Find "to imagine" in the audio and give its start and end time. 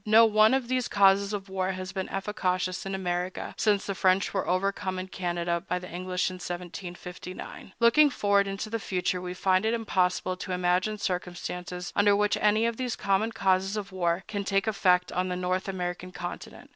10.37-10.97